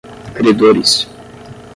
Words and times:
credores 0.41 0.97